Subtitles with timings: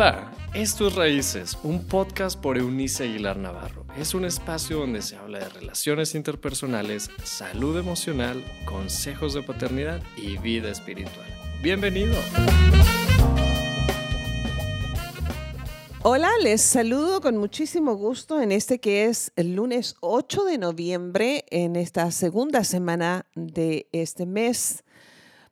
[0.00, 3.84] Hola, esto es Raíces, un podcast por Eunice Aguilar Navarro.
[3.98, 10.38] Es un espacio donde se habla de relaciones interpersonales, salud emocional, consejos de paternidad y
[10.38, 11.26] vida espiritual.
[11.62, 12.14] Bienvenido.
[16.02, 21.44] Hola, les saludo con muchísimo gusto en este que es el lunes 8 de noviembre,
[21.50, 24.82] en esta segunda semana de este mes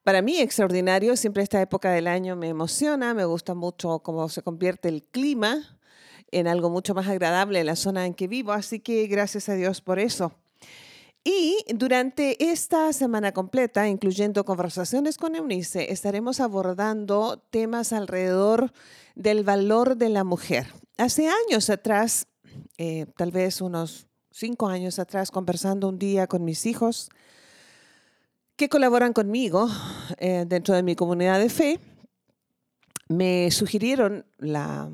[0.09, 4.41] para mí extraordinario, siempre esta época del año me emociona, me gusta mucho cómo se
[4.41, 5.79] convierte el clima
[6.31, 9.55] en algo mucho más agradable en la zona en que vivo, así que gracias a
[9.55, 10.33] Dios por eso.
[11.25, 18.73] Y durante esta semana completa, incluyendo conversaciones con Eunice, estaremos abordando temas alrededor
[19.15, 20.69] del valor de la mujer.
[20.97, 22.29] Hace años atrás,
[22.79, 27.11] eh, tal vez unos cinco años atrás, conversando un día con mis hijos,
[28.59, 29.69] que colaboran conmigo
[30.19, 31.79] eh, dentro de mi comunidad de fe,
[33.09, 34.91] me sugirieron la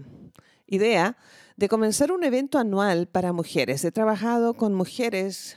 [0.67, 1.17] idea
[1.57, 3.83] de comenzar un evento anual para mujeres.
[3.83, 5.57] He trabajado con mujeres,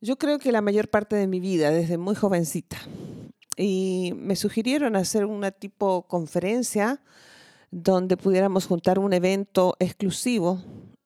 [0.00, 2.76] yo creo que la mayor parte de mi vida, desde muy jovencita.
[3.56, 7.00] Y me sugirieron hacer una tipo conferencia
[7.70, 10.60] donde pudiéramos juntar un evento exclusivo.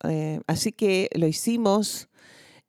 [0.04, 2.08] Eh, así que lo hicimos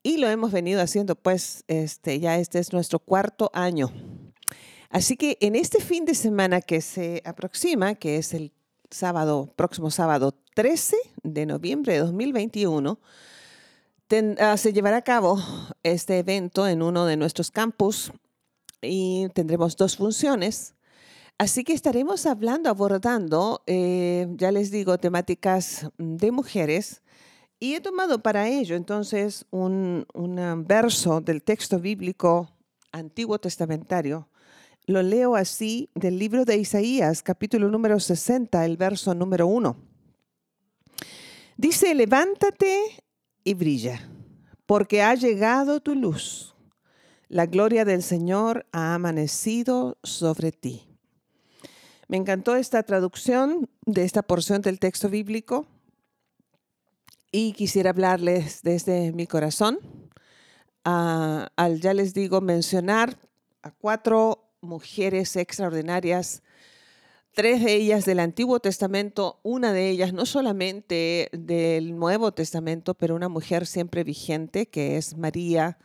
[0.03, 3.91] y lo hemos venido haciendo, pues, este, ya este es nuestro cuarto año.
[4.89, 8.51] Así que en este fin de semana que se aproxima, que es el
[8.89, 12.99] sábado, próximo sábado 13 de noviembre de 2021,
[14.39, 15.39] ah, se llevará a cabo
[15.83, 18.11] este evento en uno de nuestros campus
[18.81, 20.75] y tendremos dos funciones.
[21.37, 27.01] Así que estaremos hablando, abordando, eh, ya les digo, temáticas de mujeres
[27.61, 30.03] y he tomado para ello entonces un,
[30.67, 32.51] verso del texto bíblico
[32.91, 34.27] antiguo testamentario.
[34.87, 39.77] Lo leo así del libro de Isaías, capítulo número 60, el verso número 1.
[41.55, 42.81] Dice, levántate
[43.43, 44.09] y brilla,
[44.65, 46.55] porque ha llegado tu luz.
[47.27, 50.87] La gloria del Señor ha amanecido sobre ti.
[52.07, 55.67] Me encantó esta traducción de esta porción del texto bíblico
[57.31, 59.79] y quisiera hablarles desde mi corazón.
[60.83, 63.17] Ah, al, ya les digo, mencionar
[63.61, 66.43] a cuatro mujeres extraordinarias,
[67.33, 73.15] tres de ellas del Antiguo Testamento, una de ellas no solamente del Nuevo Testamento, pero
[73.15, 75.77] una mujer siempre vigente, que es María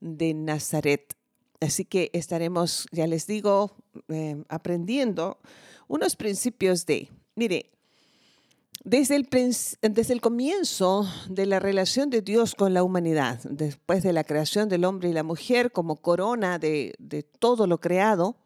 [0.00, 1.14] de Nazaret.
[1.60, 3.76] Así que estaremos, ya les digo,
[4.08, 5.38] eh, aprendiendo
[5.88, 7.70] unos principios de, mire,
[8.82, 14.68] desde el, comienzo de la relación de Dios con la humanidad, después de la creación
[14.68, 18.36] del hombre y la mujer como corona de, de todo lo creado,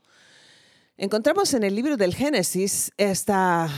[0.96, 3.68] encontramos en el libro del Génesis esta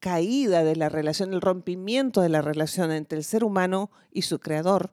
[0.00, 4.40] caída de la relación, el rompimiento de la relación entre el ser humano y su
[4.40, 4.92] creador,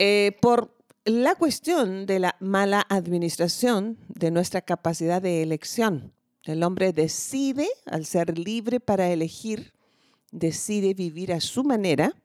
[0.00, 6.12] eh, por la cuestión de la mala administración de nuestra capacidad de elección.
[6.44, 9.72] El hombre decide, al ser libre para elegir,
[10.32, 12.16] decide vivir a su manera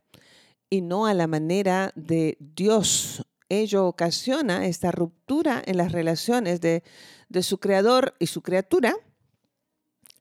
[0.69, 3.23] y no a la manera de Dios.
[3.50, 6.83] Ello ocasiona esta ruptura en las relaciones de,
[7.41, 8.95] su creador y su criatura.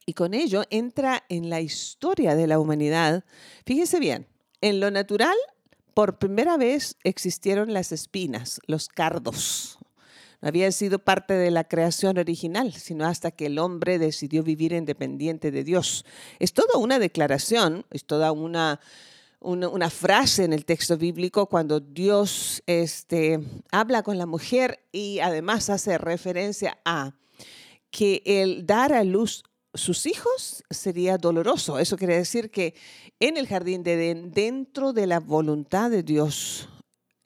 [0.05, 3.25] Y con ello entra en la historia de la humanidad.
[3.65, 4.27] Fíjese bien,
[4.61, 5.35] en lo natural,
[5.93, 9.76] por primera vez existieron las espinas, los cardos
[10.41, 14.73] no había sido parte de la creación original, sino hasta que el hombre decidió vivir
[14.73, 16.05] independiente de Dios.
[16.39, 18.79] Es toda una declaración, es toda una,
[19.39, 23.39] una, frase en el texto bíblico cuando Dios este,
[23.71, 27.13] habla con la mujer y además hace referencia a
[27.89, 29.43] que el dar a luz
[29.73, 31.79] sus hijos sería doloroso.
[31.79, 32.75] Eso quiere decir que
[33.19, 36.69] en el jardín de Edén, dentro de la voluntad de Dios,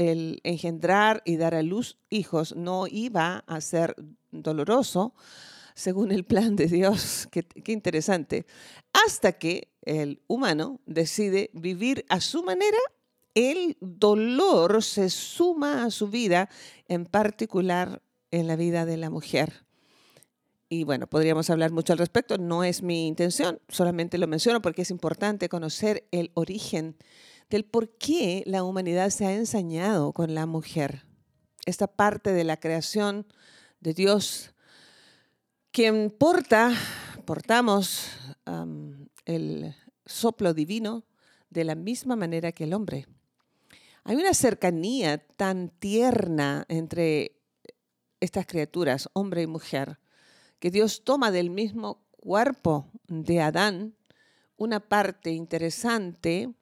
[0.01, 3.95] el engendrar y dar a luz hijos no iba a ser
[4.31, 5.13] doloroso
[5.75, 7.27] según el plan de Dios.
[7.31, 8.47] Qué, interesante.
[8.93, 12.79] Hasta que el humano decide vivir a su manera,
[13.35, 16.49] el dolor se suma a su vida,
[16.87, 18.01] en particular
[18.31, 19.65] en la vida de la mujer.
[20.67, 24.81] Y bueno, podríamos hablar mucho al respecto, no es mi intención, solamente lo menciono porque
[24.81, 26.95] es importante conocer el origen
[27.51, 31.05] del por qué la humanidad se ha ensañado con la mujer.
[31.65, 33.27] Esta parte de la creación
[33.81, 34.55] de Dios,
[35.71, 36.73] quien porta,
[37.25, 38.07] portamos
[39.25, 39.75] el
[40.05, 41.03] soplo divino
[41.49, 43.05] de la misma manera que el hombre.
[44.05, 47.37] Hay una cercanía tan tierna entre
[48.21, 49.99] estas criaturas, hombre y mujer,
[50.59, 53.97] que Dios toma del mismo cuerpo de Adán
[54.55, 56.55] una parte interesante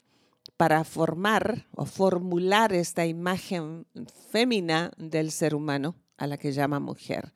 [0.60, 3.88] para formar o formular esta imagen
[4.30, 7.32] fémina del ser humano a la que llama mujer.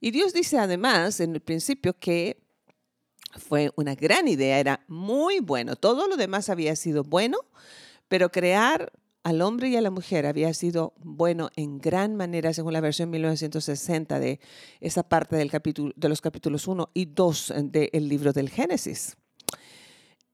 [0.00, 2.42] Y Dios dice además en el principio que
[3.36, 5.76] fue una gran idea, era muy bueno.
[5.76, 7.38] Todo lo demás había sido bueno,
[8.08, 8.90] pero crear
[9.22, 13.10] al hombre y a la mujer había sido bueno en gran manera, según la versión
[13.10, 14.40] 1960 de
[14.80, 19.16] esa parte del capítulo, de los capítulos 1 y 2 del libro del Génesis.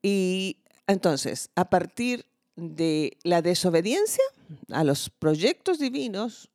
[0.02, 2.26] Y entonces, a partir
[2.56, 4.24] de la desobediencia
[4.70, 6.50] a los proyectos divinos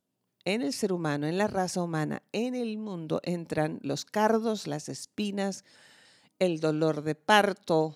[0.45, 4.89] en el ser humano, en la raza humana, en el mundo, entran los cardos, las
[4.89, 5.65] espinas,
[6.39, 7.95] el dolor de parto,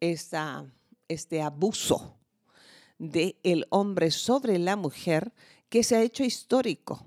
[0.00, 2.16] este abuso
[2.98, 5.32] del el hombre sobre la mujer
[5.68, 7.04] que se ha hecho histórico.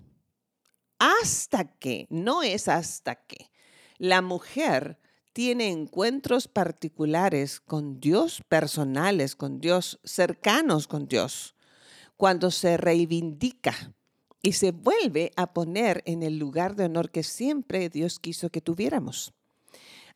[1.00, 3.52] Hasta que, no es hasta que,
[3.98, 5.00] la mujer
[5.34, 11.56] tiene encuentros particulares con Dios, personales con Dios, cercanos con Dios,
[12.16, 13.94] cuando se reivindica
[14.42, 18.62] y se vuelve a poner en el lugar de honor que siempre Dios quiso que
[18.62, 19.34] tuviéramos.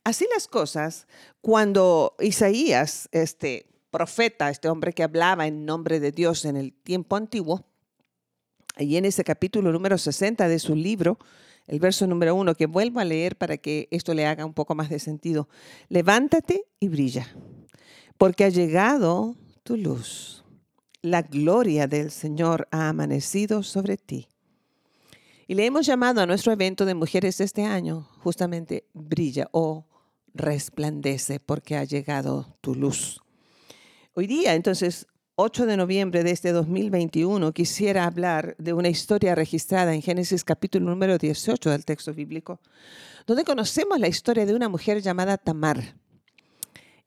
[0.04, 1.08] Así las cosas,
[1.40, 7.16] cuando Isaías, este profeta, este hombre que hablaba en nombre de Dios en el tiempo
[7.16, 7.64] antiguo,
[8.78, 11.18] y en ese capítulo número 60 de su libro,
[11.68, 14.74] el verso número uno, que vuelvo a leer para que esto le haga un poco
[14.74, 15.48] más de sentido.
[15.88, 17.28] Levántate y brilla,
[18.16, 20.44] porque ha llegado tu luz.
[21.02, 24.28] La gloria del Señor ha amanecido sobre ti.
[25.46, 29.86] Y le hemos llamado a nuestro evento de mujeres este año justamente brilla o
[30.34, 33.20] resplandece porque ha llegado tu luz.
[34.14, 35.06] Hoy día, entonces,
[35.40, 40.90] 8 de noviembre de este 2021 quisiera hablar de una historia registrada en Génesis capítulo
[40.90, 42.58] número 18 del texto bíblico,
[43.24, 45.94] donde conocemos la historia de una mujer llamada Tamar.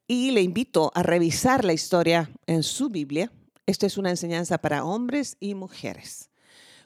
[0.06, 3.30] Y le invito a revisar la historia en su Biblia.
[3.66, 6.30] Esta es una enseñanza para hombres y mujeres.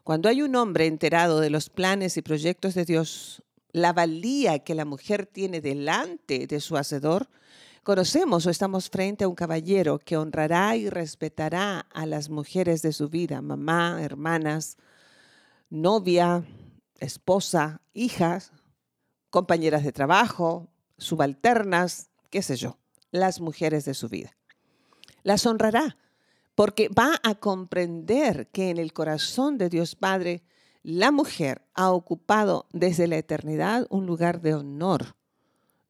[0.03, 4.75] Cuando hay un hombre enterado de los planes y proyectos de Dios, la valía que
[4.75, 7.29] la mujer tiene delante de su hacedor,
[7.87, 12.93] Conocemos o estamos frente a un caballero que honrará y respetará a las mujeres de
[12.93, 14.77] su vida, mamá, hermanas,
[15.71, 16.45] novia,
[16.99, 18.51] esposa, hijas,
[19.31, 20.69] compañeras de trabajo,
[20.99, 22.77] subalternas, qué sé yo,
[23.13, 24.37] las mujeres de su vida.
[25.23, 25.97] Las honrará
[26.57, 30.43] porque va a comprender que en el corazón de Dios Padre,
[30.83, 35.15] la mujer ha ocupado desde la eternidad un lugar de honor,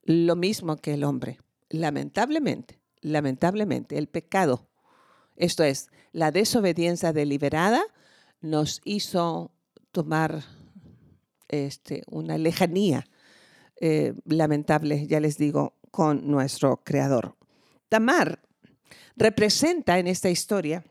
[0.03, 4.69] lo mismo que el hombre lamentablemente, lamentablemente, el pecado,
[5.37, 7.83] esto es, la desobediencia deliberada,
[8.41, 9.53] nos hizo
[9.93, 10.45] tomar
[11.49, 13.07] este, una lejanía
[13.81, 17.37] eh, lamentable, ya les digo, con nuestro Creador.
[17.89, 18.43] Tamar
[19.17, 20.85] representa en esta historia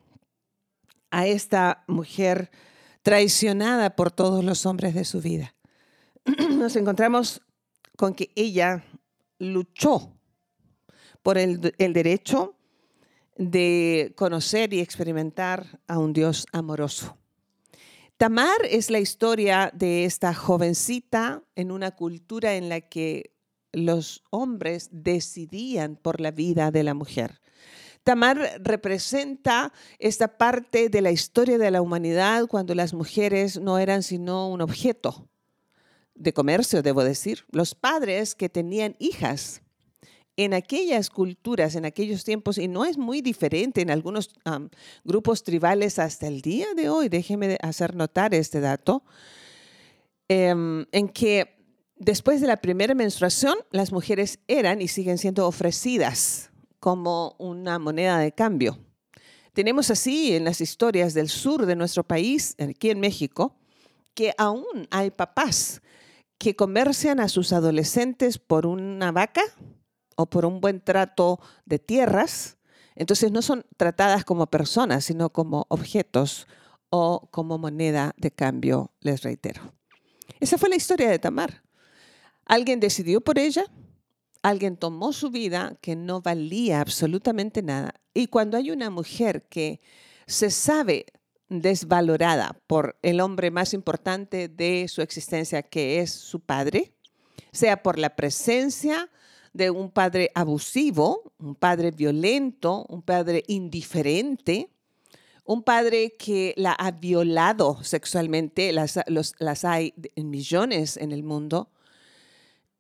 [1.12, 2.52] a esta mujer
[3.02, 5.56] traicionada por todos los hombres de su vida.
[6.58, 7.42] Nos encontramos
[7.98, 8.84] con que ella
[9.38, 10.15] luchó
[11.26, 12.56] por el, derecho
[13.36, 17.18] de conocer y experimentar a un Dios amoroso.
[18.18, 23.34] Tamar es la historia de esta jovencita en una cultura en la que
[23.74, 27.42] los hombres decidían por la vida de la mujer.
[28.04, 34.04] Tamar representa esta parte de la historia de la humanidad cuando las mujeres no eran
[34.04, 35.28] sino un objeto
[36.14, 37.46] de comercio, debo decir.
[37.50, 39.64] Los padres que tenían hijas
[40.38, 44.32] en aquellas culturas, en aquellos tiempos, y no es muy diferente en algunos
[45.04, 49.04] grupos tribales hasta el día de hoy, déjeme hacer notar este dato,
[50.28, 51.56] em, en que
[51.96, 56.50] después de la primera menstruación, las mujeres eran y siguen siendo ofrecidas
[56.80, 58.78] como una moneda de cambio.
[59.54, 63.56] Tenemos así en las historias del sur de nuestro país, aquí en México,
[64.14, 65.82] que aún hay papás
[66.38, 69.42] que comercian a sus adolescentes por una vaca,
[70.16, 72.58] o por un buen trato de tierras,
[72.96, 76.48] entonces no son tratadas como personas, sino como objetos
[76.90, 79.74] o como moneda de cambio, les reitero.
[80.40, 81.64] Esa fue la historia de Tamar.
[82.46, 83.66] Alguien decidió por ella,
[84.42, 87.96] alguien tomó su vida que no valía absolutamente nada.
[88.14, 89.82] Y cuando hay una mujer que
[90.28, 91.08] se sabe
[91.50, 96.94] desvalorada por el hombre más importante de su existencia, que es su padre,
[97.52, 99.10] sea por la presencia
[99.56, 104.70] de un padre abusivo, un padre violento, un padre indiferente,
[105.46, 111.70] un padre que la ha violado sexualmente, las, hay en millones en el mundo,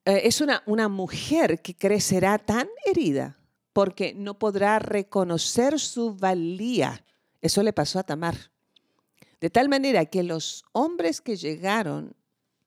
[0.03, 3.39] eh, es una, una mujer que crecerá tan herida
[3.72, 7.05] porque no podrá reconocer su valía.
[7.41, 8.36] Eso le pasó a Tamar.
[9.39, 12.17] De tal manera que los hombres que llegaron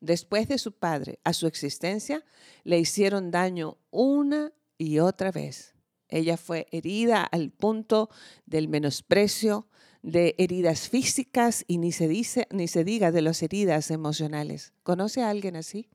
[0.00, 2.24] después de su padre a su existencia
[2.64, 5.74] le hicieron daño una y otra vez.
[6.08, 8.08] Ella fue herida al punto
[8.46, 9.66] del menosprecio,
[10.02, 14.72] de heridas físicas y ni se, dice, ni se diga de las heridas emocionales.
[14.82, 15.88] ¿Conoce a alguien así?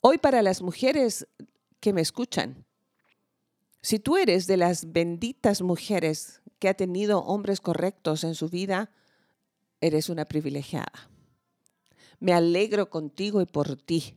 [0.00, 1.26] Hoy para las mujeres
[1.78, 2.64] que me escuchan,
[3.82, 8.90] si tú eres de las benditas mujeres que ha tenido hombres correctos en su vida,
[9.80, 11.09] eres una privilegiada.
[12.20, 14.14] Me alegro contigo y por ti.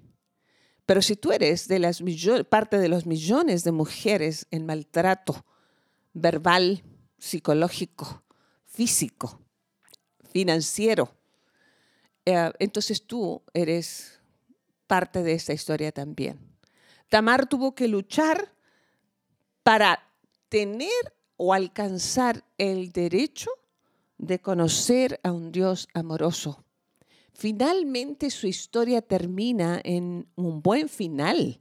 [0.86, 1.68] Pero si tú eres
[2.50, 5.46] parte de los millones de mujeres en maltrato
[6.14, 6.84] verbal,
[7.18, 8.24] psicológico,
[8.66, 9.40] físico,
[10.32, 11.16] financiero,
[12.26, 14.20] eh, entonces tú eres
[14.88, 16.40] parte de esta historia también.
[17.10, 18.54] Tamar tuvo que luchar
[19.64, 20.04] para
[20.50, 20.90] tener
[21.38, 23.50] o alcanzar el derecho
[24.18, 26.64] de conocer a un Dios amoroso.
[27.34, 31.60] Finalmente su historia termina en un buen final.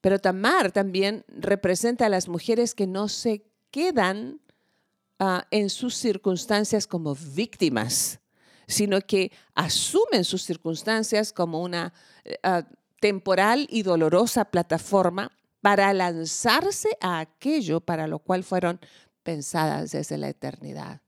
[0.00, 4.40] Pero Tamar también representa a las mujeres que no se quedan
[5.18, 8.20] ah, en sus circunstancias como víctimas,
[8.68, 11.92] sino que asumen sus circunstancias como una
[12.24, 12.62] eh, ah,
[13.00, 18.80] temporal y dolorosa plataforma para lanzarse a aquello para lo cual fueron
[19.22, 21.00] pensadas desde la eternidad.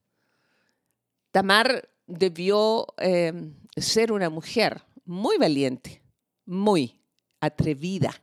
[1.30, 6.02] Tamar debió em, ser una mujer muy valiente,
[6.46, 7.00] muy
[7.40, 8.22] atrevida,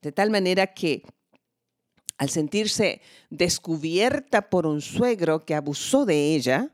[0.00, 1.02] de tal manera que
[2.16, 6.70] al sentirse descubierta por un suegro que abusó de ella,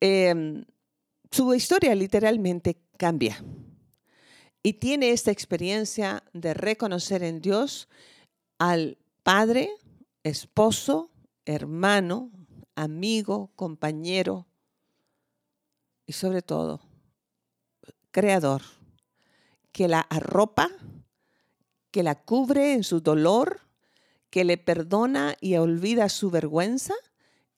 [0.00, 0.64] em,
[1.30, 3.42] su historia literalmente cambia.
[4.62, 7.88] Y tiene esta experiencia de reconocer en Dios
[8.58, 9.70] al padre,
[10.22, 11.10] esposo,
[11.46, 12.30] hermano,
[12.74, 14.46] amigo, compañero,
[16.06, 16.80] y sobre todo,
[18.10, 18.62] creador,
[19.72, 20.70] que la arropa,
[21.90, 23.60] que la cubre en su dolor,
[24.30, 26.94] que le perdona y olvida su vergüenza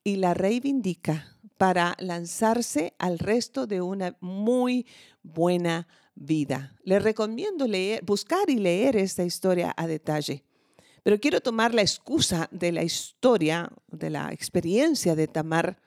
[0.04, 4.86] y la reivindica para lanzarse al resto de una muy
[5.22, 6.74] buena vida.
[6.82, 10.44] Le recomiendo leer, buscar y leer esta historia a detalle.
[11.02, 15.80] Pero quiero tomar la excusa de la historia, de la experiencia de Tamar,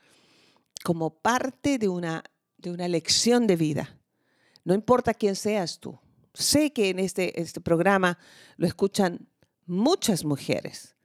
[0.84, 2.24] como parte de una
[2.66, 3.95] de una lección de vida.
[4.66, 5.98] No importa quién seas tú.
[6.34, 8.18] Sé que en este, este programa
[8.58, 9.30] lo escuchan
[9.66, 10.96] muchas mujeres.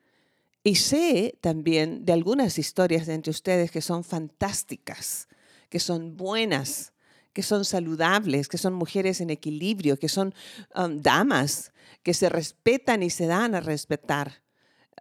[0.65, 5.29] Y sé también de algunas historias de entre ustedes que son fantásticas,
[5.69, 6.93] que son buenas,
[7.33, 10.35] que son saludables, que son mujeres en equilibrio, que son
[10.75, 14.43] um, damas, que se respetan y se dan a respetar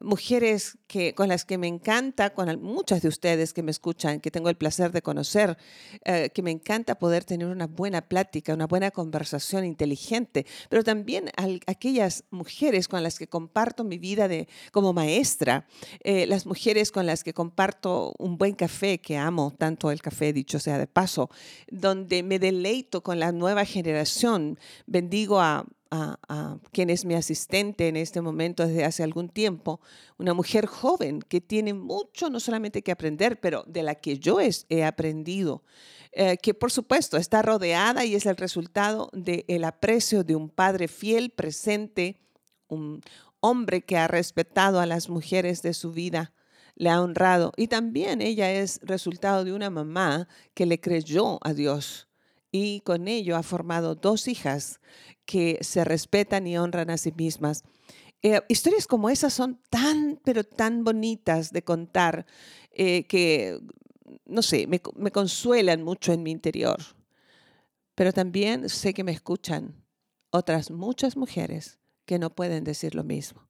[0.02, 4.32] mujeres que, con las que me encanta, con muchas de ustedes que me escuchan, que
[4.32, 5.58] tengo el placer de conocer,
[6.06, 11.32] eh, que me encanta poder tener una buena plática, una buena conversación inteligente, pero también
[11.68, 15.68] aquellas mujeres con las que comparto mi vida de, como maestra,
[16.04, 20.34] eh, las mujeres con las que comparto un buen café, que amo tanto el café,
[20.34, 21.30] dicho sea de paso,
[21.70, 27.96] donde me deleito con la nueva generación, bendigo a a, quien es mi asistente en
[27.96, 29.82] este momento desde hace algún tiempo,
[30.18, 34.40] una mujer joven que tiene mucho no solamente que aprender, pero de la que yo
[34.42, 35.64] he aprendido,
[36.12, 40.88] eh, que por supuesto está rodeada y es el resultado del aprecio de un padre
[40.88, 42.22] fiel, presente,
[42.68, 43.02] un
[43.40, 46.34] hombre que ha respetado a las mujeres de su vida
[46.76, 51.54] le ha honrado y también ella es resultado de una mamá que le creyó a
[51.54, 52.09] Dios
[52.52, 54.80] y con ello ha formado dos hijas
[55.26, 57.64] que se respetan y honran a sí mismas.
[58.22, 62.26] Eh, historias como esas son tan, pero tan bonitas de contar
[62.72, 63.60] eh, que,
[64.26, 66.78] no sé, me, me consuelan mucho en mi interior.
[67.96, 69.76] Pero también sé que me escuchan
[70.32, 73.48] otras muchas mujeres que no pueden decir lo mismo.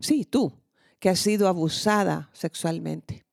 [0.00, 0.52] Sí, tú,
[0.98, 3.25] que has sido abusada sexualmente.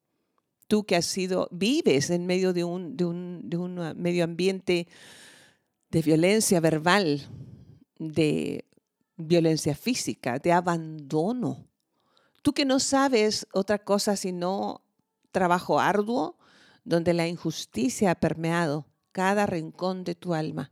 [0.68, 4.88] Tú que has sido, vives en medio de un, de un, de un medio ambiente
[5.92, 7.22] de violencia verbal,
[8.00, 8.66] de
[9.18, 11.68] violencia física, de abandono.
[12.42, 14.84] Tú que no sabes otra cosa sino
[15.32, 16.38] trabajo arduo
[16.84, 20.72] donde la injusticia ha permeado cada rincón de tu alma.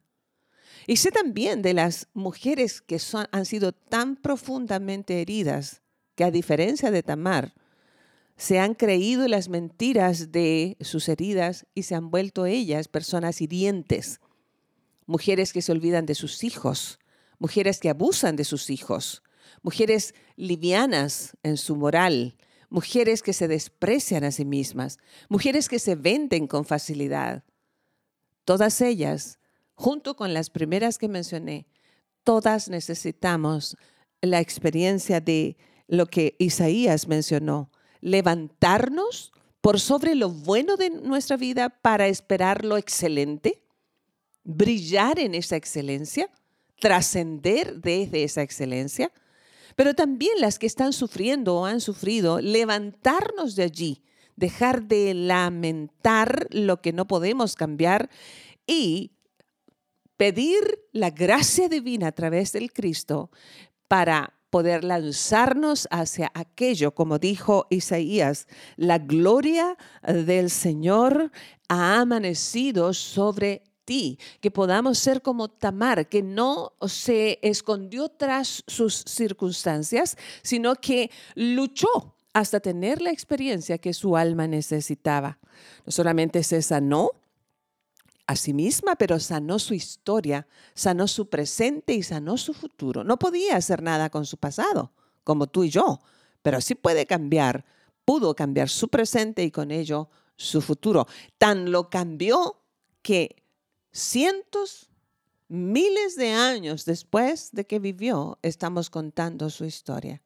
[0.88, 5.82] Y sé también de las mujeres que son, han sido tan profundamente heridas
[6.16, 7.54] que a diferencia de Tamar,
[8.42, 14.20] se han creído las mentiras de sus heridas y se han vuelto ellas personas hirientes,
[15.06, 16.98] mujeres que se olvidan de sus hijos,
[17.38, 19.22] mujeres que abusan de sus hijos,
[19.62, 22.36] mujeres livianas en su moral,
[22.72, 24.98] mujeres que se desprecian a sí mismas,
[25.30, 27.44] mujeres que se venden con facilidad.
[28.44, 29.38] Todas ellas,
[29.76, 31.68] junto con las primeras que mencioné,
[32.24, 33.78] todas necesitamos
[34.20, 35.58] la experiencia de
[35.88, 37.70] lo que Isaías mencionó,
[38.02, 39.32] levantarnos
[39.62, 43.64] por sobre lo bueno de nuestra vida para esperar lo excelente,
[44.44, 46.30] brillar en esa excelencia,
[46.80, 49.12] trascender desde esa excelencia,
[49.76, 54.04] pero también las que están sufriendo o han sufrido, levantarnos de allí,
[54.36, 58.10] dejar de lamentar lo que no podemos cambiar
[58.66, 59.12] y
[60.18, 63.30] pedir la gracia divina a través del Cristo
[63.88, 71.32] para poder lanzarnos hacia aquello, como dijo Isaías, la gloria del Señor
[71.70, 79.04] ha amanecido sobre ti, que podamos ser como Tamar, que no se escondió tras sus
[79.08, 85.40] circunstancias, sino que luchó hasta tener la experiencia que su alma necesitaba.
[85.86, 87.12] No solamente se sanó,
[88.32, 93.04] a sí misma, pero sanó su historia, sanó su presente y sanó su futuro.
[93.04, 96.00] No podía hacer nada con su pasado, como tú y yo,
[96.42, 97.66] pero sí puede cambiar,
[98.06, 101.08] pudo cambiar su presente y con ello su futuro.
[101.38, 102.62] Tan lo cambió
[103.02, 103.44] que
[103.92, 104.90] cientos,
[105.50, 110.22] miles de años después de que vivió, estamos contando su historia.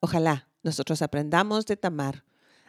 [0.00, 2.24] Ojalá nosotros aprendamos de Tamar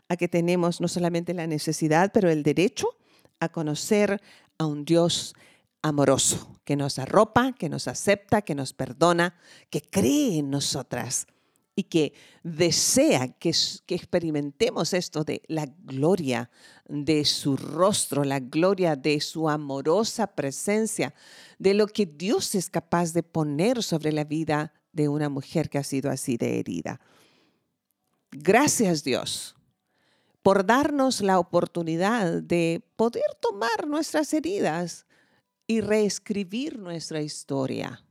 [0.09, 2.97] a que tenemos no solamente la necesidad, pero el derecho
[3.39, 4.21] a conocer
[4.57, 5.35] a un Dios
[5.81, 9.35] amoroso, que nos arropa, que nos acepta, que nos perdona,
[9.69, 11.27] que cree en nosotras
[11.75, 13.49] y que desea que,
[13.87, 16.49] experimentemos esto de la gloria
[16.87, 21.13] de su rostro, la gloria de su amorosa presencia,
[21.59, 25.77] de lo que Dios es capaz de poner sobre la vida de una mujer que
[25.77, 26.99] ha sido así de herida.
[28.31, 29.56] Gracias Dios
[30.47, 35.05] por darnos la oportunidad de poder tomar nuestras heridas
[35.67, 38.01] y reescribir nuestra historia.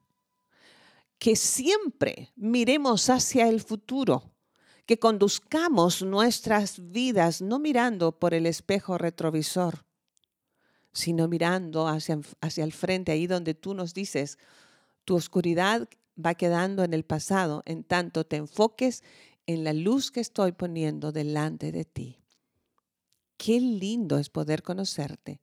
[1.19, 4.35] Que siempre miremos hacia el futuro,
[4.85, 9.87] que conduzcamos nuestras vidas no mirando por el espejo retrovisor,
[10.93, 14.37] sino mirando hacia, hacia el frente, ahí donde tú nos dices,
[15.07, 15.89] tu oscuridad
[16.23, 19.03] va quedando en el pasado, en tanto te enfoques
[19.47, 22.19] en la luz que estoy poniendo delante de ti.
[23.37, 25.41] Qué lindo es poder conocerte.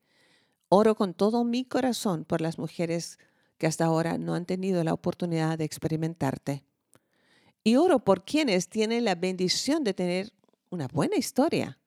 [0.70, 3.20] Oro con todo mi corazón por las mujeres
[3.58, 6.64] que hasta ahora no han tenido la oportunidad de experimentarte.
[7.64, 10.34] Y oro por quienes tienen la bendición de tener
[10.70, 11.80] una buena historia.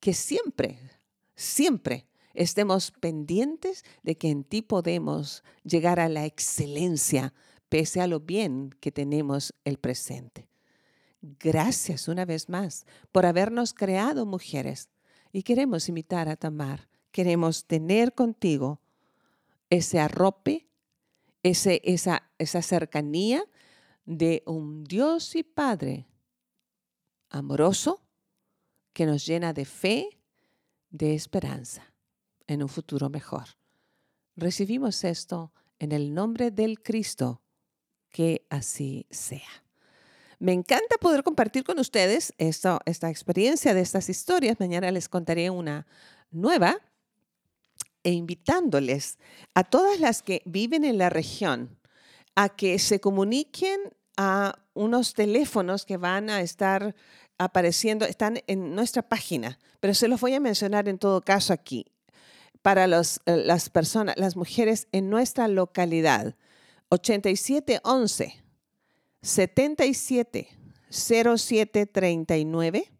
[0.00, 0.78] Que siempre,
[1.36, 7.32] siempre estemos pendientes de que en ti podemos llegar a la excelencia,
[7.68, 10.48] pese a lo bien que tenemos el presente.
[11.22, 14.88] Gracias una vez más por habernos creado mujeres
[15.34, 16.88] y queremos imitar a Tamar.
[17.10, 18.80] Queremos tener contigo
[19.68, 20.68] ese arrope,
[21.42, 23.44] ese, esa, esa cercanía
[24.04, 26.06] de un Dios y Padre
[27.30, 28.00] amoroso
[28.92, 30.20] que nos llena de fe,
[30.90, 31.92] de esperanza
[32.46, 33.58] en un futuro mejor.
[34.36, 37.42] Recibimos esto en el nombre del Cristo,
[38.08, 39.63] que así sea.
[40.44, 44.60] Me encanta poder compartir con ustedes esta, experiencia de estas historias.
[44.60, 45.86] Mañana les contaré una
[46.30, 46.76] nueva
[48.02, 49.16] e invitándoles
[49.54, 51.78] a todas las que viven en la región
[52.34, 53.80] a que se comuniquen
[54.18, 56.94] a unos teléfonos que van a estar
[57.38, 61.86] apareciendo, están en nuestra página, pero se los voy a mencionar en todo caso aquí
[62.60, 62.88] para eh,
[63.24, 66.36] las personas, las mujeres en nuestra localidad.
[66.90, 68.43] 8711
[69.24, 70.48] 77
[70.90, 72.92] 07 39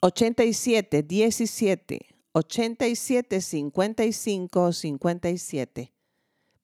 [0.00, 2.00] 87 17
[2.32, 5.92] 87 55 57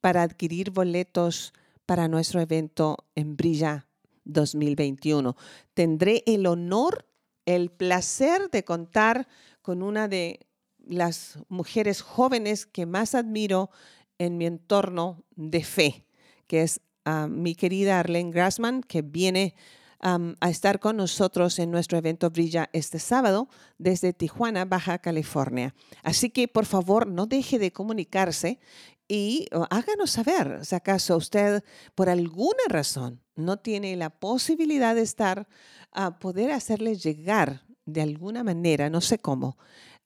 [0.01, 1.55] para adquirir boletos
[1.87, 3.87] para nuestro evento en Brilla
[4.25, 5.37] 2021.
[5.75, 7.07] Tendré el honor,
[7.47, 9.29] el placer de contar
[9.63, 10.41] con una de
[10.81, 13.71] las mujeres jóvenes que más admiro
[14.19, 16.05] en mi entorno de fe,
[16.49, 16.81] que es
[17.29, 19.55] mi querida Arlene Grassman, que viene
[20.01, 25.75] a estar con nosotros en nuestro evento Brilla este sábado desde Tijuana, Baja California.
[26.03, 28.61] Así que por favor no deje de comunicarse
[29.09, 35.49] y háganos saber si acaso usted por alguna razón no tiene la posibilidad de estar,
[35.93, 39.57] a poder hacerle llegar de alguna manera, no sé cómo,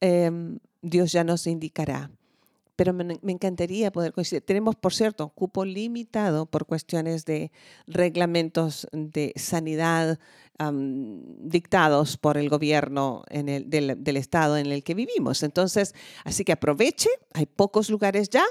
[0.00, 2.10] em, Dios ya nos indicará
[2.76, 4.42] pero me, encantaría poder coincidir.
[4.42, 7.52] Tenemos, por cierto, cupo limitado por cuestiones de
[7.86, 10.18] reglamentos de sanidad
[11.40, 15.42] dictados por el gobierno del, del, estado en el que vivimos.
[15.42, 18.44] Entonces, así que aproveche, hay pocos lugares ya.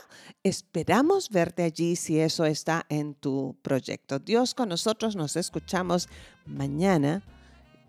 [0.43, 4.19] Esperamos verte allí si eso está en tu proyecto.
[4.19, 6.09] Dios con nosotros, nos escuchamos
[6.45, 7.23] mañana.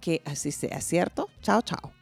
[0.00, 1.28] Que así sea, ¿cierto?
[1.42, 2.01] Chao, chao.